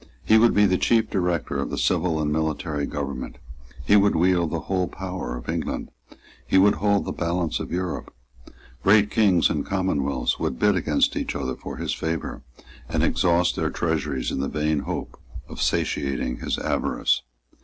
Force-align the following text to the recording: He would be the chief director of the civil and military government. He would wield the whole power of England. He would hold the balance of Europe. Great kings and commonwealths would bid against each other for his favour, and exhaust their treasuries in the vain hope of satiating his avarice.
He 0.25 0.39
would 0.39 0.55
be 0.55 0.65
the 0.65 0.79
chief 0.79 1.11
director 1.11 1.57
of 1.59 1.69
the 1.69 1.77
civil 1.77 2.19
and 2.19 2.33
military 2.33 2.87
government. 2.87 3.37
He 3.85 3.95
would 3.95 4.15
wield 4.15 4.49
the 4.49 4.61
whole 4.61 4.87
power 4.87 5.37
of 5.37 5.47
England. 5.47 5.91
He 6.47 6.57
would 6.57 6.73
hold 6.73 7.05
the 7.05 7.11
balance 7.11 7.59
of 7.59 7.71
Europe. 7.71 8.11
Great 8.81 9.11
kings 9.11 9.47
and 9.47 9.63
commonwealths 9.63 10.39
would 10.39 10.57
bid 10.57 10.75
against 10.75 11.15
each 11.15 11.35
other 11.35 11.55
for 11.55 11.77
his 11.77 11.93
favour, 11.93 12.41
and 12.89 13.03
exhaust 13.03 13.55
their 13.55 13.69
treasuries 13.69 14.31
in 14.31 14.39
the 14.39 14.47
vain 14.47 14.79
hope 14.79 15.19
of 15.47 15.61
satiating 15.61 16.37
his 16.37 16.57
avarice. 16.57 17.21